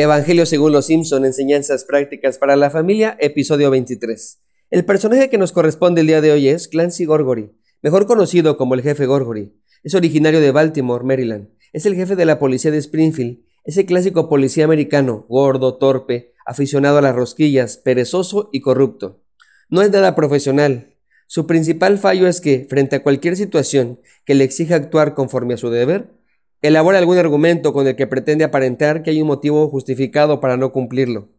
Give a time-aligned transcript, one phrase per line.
[0.00, 4.40] Evangelio según los Simpson, enseñanzas prácticas para la familia, episodio 23.
[4.70, 7.50] El personaje que nos corresponde el día de hoy es Clancy Gorgory,
[7.82, 9.60] mejor conocido como el jefe Gorgory.
[9.82, 11.50] Es originario de Baltimore, Maryland.
[11.74, 13.40] Es el jefe de la policía de Springfield.
[13.64, 19.22] Es el clásico policía americano, gordo, torpe, aficionado a las rosquillas, perezoso y corrupto.
[19.68, 20.94] No es nada profesional.
[21.26, 25.58] Su principal fallo es que, frente a cualquier situación que le exija actuar conforme a
[25.58, 26.19] su deber,
[26.62, 30.72] elabora algún argumento con el que pretende aparentar que hay un motivo justificado para no
[30.72, 31.30] cumplirlo,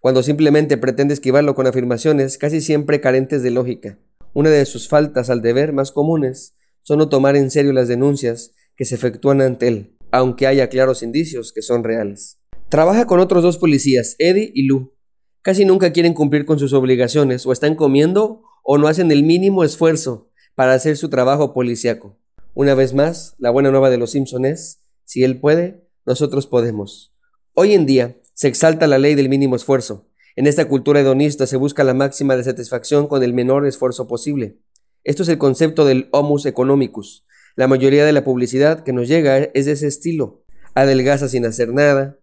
[0.00, 3.98] cuando simplemente pretende esquivarlo con afirmaciones casi siempre carentes de lógica.
[4.34, 8.52] Una de sus faltas al deber más comunes son no tomar en serio las denuncias
[8.76, 12.38] que se efectúan ante él, aunque haya claros indicios que son reales.
[12.68, 14.94] Trabaja con otros dos policías, Eddie y Lou.
[15.42, 19.64] Casi nunca quieren cumplir con sus obligaciones, o están comiendo o no hacen el mínimo
[19.64, 22.18] esfuerzo para hacer su trabajo policíaco.
[22.58, 27.14] Una vez más, la buena nueva de los Simpson es, si él puede, nosotros podemos.
[27.54, 30.08] Hoy en día se exalta la ley del mínimo esfuerzo.
[30.34, 34.58] En esta cultura hedonista se busca la máxima de satisfacción con el menor esfuerzo posible.
[35.04, 37.24] Esto es el concepto del homus economicus.
[37.54, 40.42] La mayoría de la publicidad que nos llega es de ese estilo.
[40.74, 42.18] Adelgaza sin hacer nada,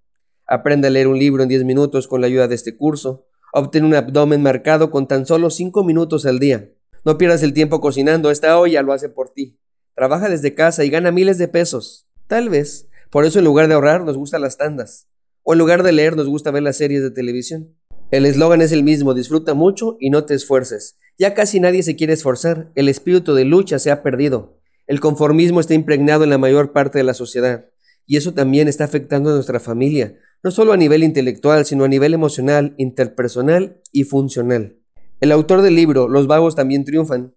[0.45, 3.85] aprende a leer un libro en 10 minutos con la ayuda de este curso, obtén
[3.85, 6.73] un abdomen marcado con tan solo 5 minutos al día.
[7.05, 9.57] No pierdas el tiempo cocinando, esta olla lo hace por ti
[9.95, 12.07] trabaja desde casa y gana miles de pesos.
[12.27, 15.07] Tal vez, por eso en lugar de ahorrar nos gustan las tandas,
[15.43, 17.75] o en lugar de leer nos gusta ver las series de televisión.
[18.11, 20.97] El eslogan es el mismo, disfruta mucho y no te esfuerces.
[21.17, 24.59] Ya casi nadie se quiere esforzar, el espíritu de lucha se ha perdido.
[24.85, 27.65] El conformismo está impregnado en la mayor parte de la sociedad,
[28.05, 31.87] y eso también está afectando a nuestra familia, no solo a nivel intelectual, sino a
[31.87, 34.77] nivel emocional, interpersonal y funcional.
[35.21, 37.33] El autor del libro Los vagos también triunfan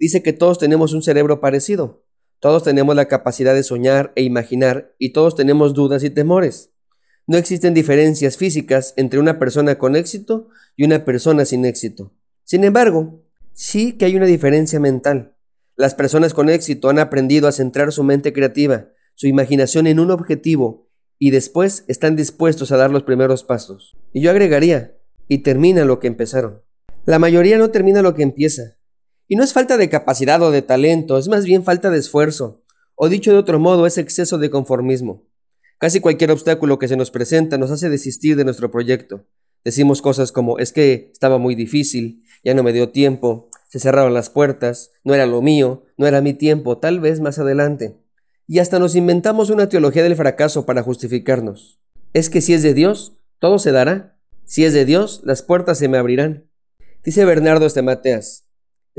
[0.00, 2.04] dice que todos tenemos un cerebro parecido,
[2.40, 6.72] todos tenemos la capacidad de soñar e imaginar y todos tenemos dudas y temores.
[7.26, 12.14] No existen diferencias físicas entre una persona con éxito y una persona sin éxito.
[12.44, 13.22] Sin embargo,
[13.52, 15.36] sí que hay una diferencia mental.
[15.76, 20.10] Las personas con éxito han aprendido a centrar su mente creativa, su imaginación en un
[20.10, 20.88] objetivo
[21.18, 23.96] y después están dispuestos a dar los primeros pasos.
[24.12, 24.96] Y yo agregaría,
[25.28, 26.62] y termina lo que empezaron.
[27.04, 28.78] La mayoría no termina lo que empieza,
[29.30, 32.64] y no es falta de capacidad o de talento, es más bien falta de esfuerzo,
[32.96, 35.24] o dicho de otro modo, es exceso de conformismo.
[35.78, 39.28] Casi cualquier obstáculo que se nos presenta nos hace desistir de nuestro proyecto.
[39.64, 44.14] Decimos cosas como es que estaba muy difícil, ya no me dio tiempo, se cerraron
[44.14, 48.00] las puertas, no era lo mío, no era mi tiempo, tal vez más adelante.
[48.48, 51.78] Y hasta nos inventamos una teología del fracaso para justificarnos.
[52.14, 54.18] Es que si es de Dios, todo se dará.
[54.44, 56.50] Si es de Dios, las puertas se me abrirán.
[57.04, 58.49] Dice Bernardo Estemateas,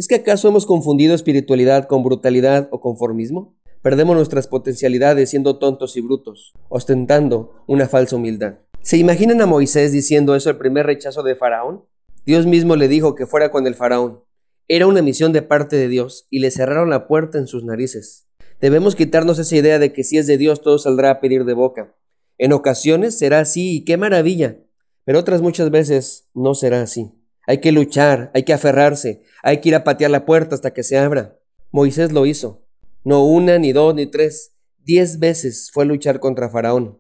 [0.02, 3.56] ¿Es que acaso hemos confundido espiritualidad con brutalidad o conformismo?
[3.84, 8.56] Perdemos nuestras potencialidades siendo tontos y brutos, ostentando una falsa humildad.
[8.82, 11.86] ¿Se imaginan a Moisés diciendo eso el primer rechazo de Faraón?
[12.26, 14.24] Dios mismo le dijo que fuera con el Faraón.
[14.68, 18.26] Era una misión de parte de Dios y le cerraron la puerta en sus narices.
[18.60, 21.54] Debemos quitarnos esa idea de que si es de Dios todo saldrá a pedir de
[21.54, 21.96] boca.
[22.40, 24.58] En ocasiones será así y qué maravilla,
[25.06, 27.12] pero otras muchas veces no será así.
[27.48, 30.84] Hay que luchar, hay que aferrarse, hay que ir a patear la puerta hasta que
[30.84, 31.40] se abra.
[31.72, 32.66] Moisés lo hizo.
[33.04, 34.54] No una, ni dos, ni tres.
[34.80, 37.00] Diez veces fue a luchar contra Faraón.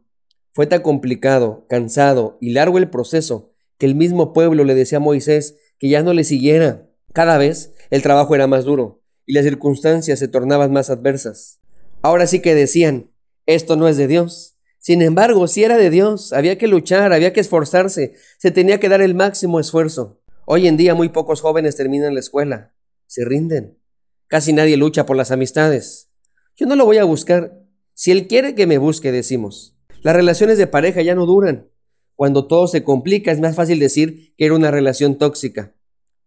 [0.54, 5.02] Fue tan complicado, cansado y largo el proceso que el mismo pueblo le decía a
[5.02, 6.90] Moisés que ya no le siguiera.
[7.14, 11.60] Cada vez el trabajo era más duro y las circunstancias se tornaban más adversas.
[12.02, 13.12] Ahora sí que decían,
[13.46, 14.58] esto no es de Dios.
[14.80, 18.90] Sin embargo, si era de Dios, había que luchar, había que esforzarse, se tenía que
[18.90, 20.21] dar el máximo esfuerzo.
[20.54, 22.74] Hoy en día muy pocos jóvenes terminan la escuela,
[23.08, 23.80] se rinden.
[24.28, 26.12] Casi nadie lucha por las amistades.
[26.58, 27.64] Yo no lo voy a buscar.
[27.94, 29.78] Si él quiere que me busque, decimos.
[30.02, 31.70] Las relaciones de pareja ya no duran.
[32.16, 35.74] Cuando todo se complica es más fácil decir que era una relación tóxica.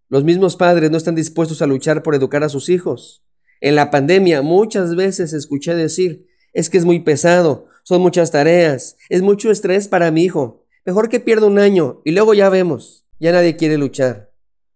[0.09, 3.27] Los mismos padres no están dispuestos a luchar por educar a sus hijos.
[3.61, 8.97] En la pandemia muchas veces escuché decir, es que es muy pesado, son muchas tareas,
[9.11, 10.65] es mucho estrés para mi hijo.
[10.87, 13.04] Mejor que pierda un año y luego ya vemos.
[13.25, 14.35] Ya nadie quiere luchar,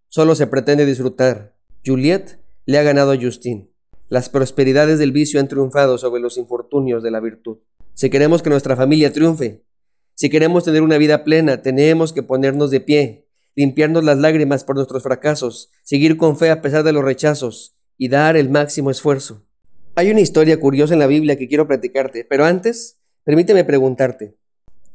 [0.09, 1.55] solo se pretende disfrutar.
[1.85, 3.71] Juliet le ha ganado a Justin.
[4.09, 7.59] Las prosperidades del vicio han triunfado sobre los infortunios de la virtud.
[7.93, 9.67] Si queremos que nuestra familia triunfe,
[10.15, 14.77] si queremos tener una vida plena, tenemos que ponernos de pie, limpiarnos las lágrimas por
[14.77, 19.45] nuestros fracasos, seguir con fe a pesar de los rechazos y dar el máximo esfuerzo.
[19.95, 24.39] Hay una historia curiosa en la Biblia que quiero platicarte, pero antes, permíteme preguntarte,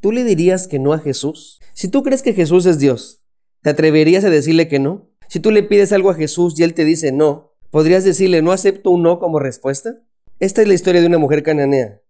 [0.01, 1.59] ¿tú le dirías que no a Jesús?
[1.75, 3.22] Si tú crees que Jesús es Dios,
[3.63, 5.09] ¿Te atreverías a decirle que no?
[5.29, 8.51] Si tú le pides algo a Jesús y él te dice no, ¿podrías decirle no
[8.51, 10.01] acepto un no como respuesta?
[10.39, 12.01] Esta es la historia de una mujer cananea,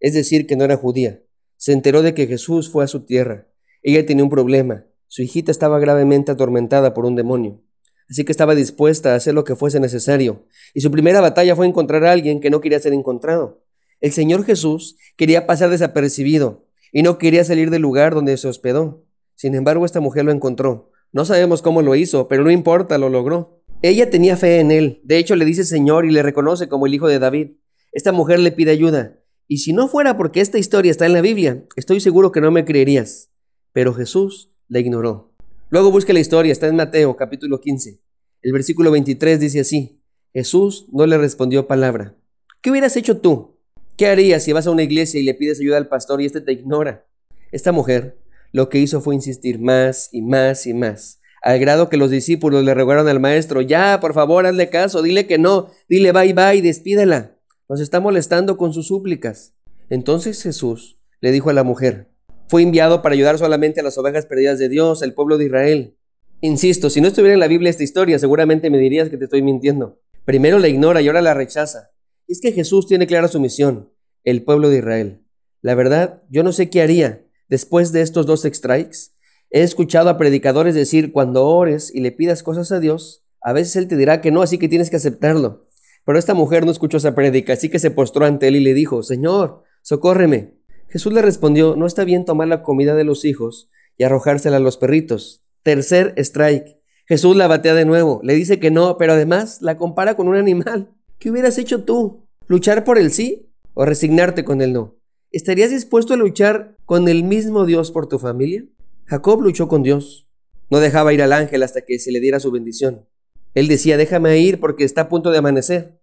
[0.00, 1.22] es decir, que no era judía.
[1.58, 3.46] Se enteró de que Jesús fue a su tierra
[3.82, 4.86] Ella tenía un problema.
[5.06, 7.60] Su hijita estaba gravemente atormentada por un demonio.
[8.08, 10.46] Así que estaba dispuesta a hacer lo que fuese necesario.
[10.72, 13.66] Y su primera batalla fue encontrar a alguien que no quería ser encontrado.
[14.00, 19.04] El Señor Jesús quería pasar desapercibido y no quería salir del lugar donde se hospedó.
[19.34, 20.91] Sin embargo, esta mujer lo encontró.
[21.12, 23.62] No sabemos cómo lo hizo, pero no importa, lo logró.
[23.82, 25.00] Ella tenía fe en él.
[25.04, 27.50] De hecho, le dice Señor y le reconoce como el hijo de David.
[27.92, 29.20] Esta mujer le pide ayuda.
[29.46, 32.50] Y si no fuera porque esta historia está en la Biblia, estoy seguro que no
[32.50, 33.30] me creerías.
[33.72, 35.34] Pero Jesús la ignoró.
[35.68, 38.00] Luego busque la historia, está en Mateo capítulo 15.
[38.40, 42.16] El versículo 23 dice así, Jesús no le respondió palabra.
[42.62, 43.58] ¿Qué hubieras hecho tú?
[43.96, 46.40] ¿Qué harías si vas a una iglesia y le pides ayuda al pastor y éste
[46.40, 47.06] te ignora?
[47.50, 48.21] Esta mujer
[48.52, 52.64] lo que hizo fue insistir más y más y más, al grado que los discípulos
[52.64, 56.62] le rogaron al maestro, ya, por favor, hazle caso, dile que no, dile bye bye,
[56.62, 57.36] despídela.
[57.68, 59.54] Nos está molestando con sus súplicas.
[59.90, 62.12] Entonces Jesús le dijo a la mujer,
[62.46, 65.96] fue enviado para ayudar solamente a las ovejas perdidas de Dios, el pueblo de Israel.
[66.40, 69.42] Insisto, si no estuviera en la Biblia esta historia, seguramente me dirías que te estoy
[69.42, 70.00] mintiendo.
[70.24, 71.90] Primero la ignora y ahora la rechaza.
[72.28, 73.90] es que Jesús tiene clara su misión,
[74.22, 75.24] el pueblo de Israel.
[75.60, 79.10] La verdad, yo no sé qué haría después de estos dos strikes.
[79.50, 83.76] He escuchado a predicadores decir, cuando ores y le pidas cosas a Dios, a veces
[83.76, 85.68] Él te dirá que no, así que tienes que aceptarlo.
[86.06, 88.72] Pero esta mujer no escuchó esa prédica, así que se postró ante él y le
[88.72, 90.54] dijo, Señor, socórreme.
[90.88, 94.60] Jesús le respondió, no está bien tomar la comida de los hijos y arrojársela a
[94.60, 95.44] los perritos.
[95.62, 96.80] Tercer strike.
[97.06, 100.36] Jesús la batea de nuevo, le dice que no, pero además la compara con un
[100.36, 100.94] animal.
[101.18, 102.26] ¿Qué hubieras hecho tú?
[102.46, 105.01] ¿Luchar por el sí o resignarte con el no?
[105.32, 108.66] ¿Estarías dispuesto a luchar con el mismo Dios por tu familia?
[109.06, 110.28] Jacob luchó con Dios.
[110.68, 113.06] No dejaba ir al ángel hasta que se le diera su bendición.
[113.54, 115.98] Él decía, déjame ir porque está a punto de amanecer.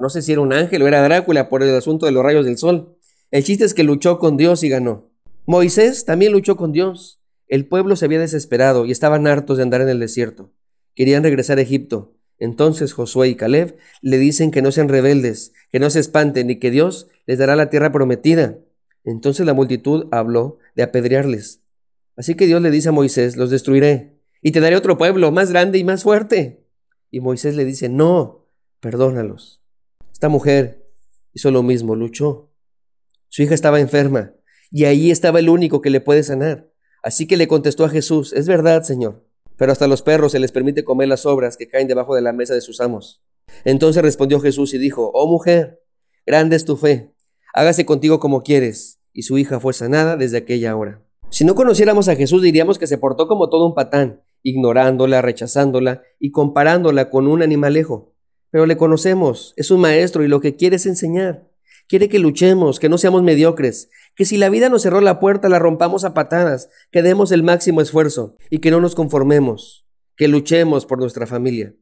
[0.00, 2.44] No sé si era un ángel o era Drácula por el asunto de los rayos
[2.44, 2.98] del sol.
[3.30, 5.08] El chiste es que luchó con Dios y ganó.
[5.46, 7.20] Moisés también luchó con Dios.
[7.46, 10.52] El pueblo se había desesperado y estaban hartos de andar en el desierto.
[10.96, 12.16] Querían regresar a Egipto.
[12.44, 16.58] Entonces Josué y Caleb le dicen que no sean rebeldes, que no se espanten y
[16.58, 18.58] que Dios les dará la tierra prometida.
[19.02, 21.62] Entonces la multitud habló de apedrearles.
[22.18, 25.50] Así que Dios le dice a Moisés, los destruiré y te daré otro pueblo más
[25.50, 26.66] grande y más fuerte.
[27.10, 28.46] Y Moisés le dice, no,
[28.80, 29.62] perdónalos.
[30.12, 30.86] Esta mujer
[31.32, 32.52] hizo lo mismo, luchó.
[33.30, 34.34] Su hija estaba enferma
[34.70, 36.70] y ahí estaba el único que le puede sanar.
[37.02, 39.24] Así que le contestó a Jesús, es verdad, Señor,
[39.56, 42.32] pero hasta los perros se les permite comer las obras que caen debajo de la
[42.32, 43.22] mesa de sus amos.
[43.64, 45.80] Entonces respondió Jesús y dijo, oh mujer,
[46.26, 47.12] grande es tu fe,
[47.54, 49.00] hágase contigo como quieres.
[49.12, 51.02] Y su hija fue sanada desde aquella hora.
[51.30, 56.02] Si no conociéramos a Jesús diríamos que se portó como todo un patán, ignorándola, rechazándola
[56.18, 58.14] y comparándola con un animalejo.
[58.50, 61.48] Pero le conocemos, es un maestro y lo que quiere es enseñar.
[61.86, 65.48] Quiere que luchemos, que no seamos mediocres, que si la vida nos cerró la puerta
[65.48, 69.86] la rompamos a patadas, que demos el máximo esfuerzo y que no nos conformemos,
[70.16, 71.74] que luchemos por nuestra familia.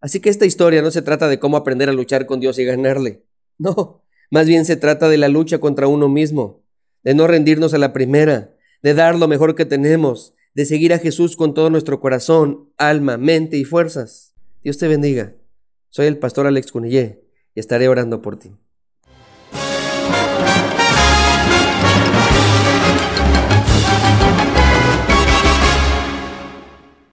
[0.00, 2.64] Así que esta historia no se trata de cómo aprender a luchar con Dios y
[2.64, 3.24] ganarle.
[3.58, 6.64] No, más bien se trata de la lucha contra uno mismo,
[7.02, 10.98] de no rendirnos a la primera, de dar lo mejor que tenemos, de seguir a
[10.98, 14.34] Jesús con todo nuestro corazón, alma, mente y fuerzas.
[14.62, 15.34] Dios te bendiga.
[15.90, 17.24] Soy el pastor Alex Cunillé
[17.54, 18.56] y estaré orando por ti.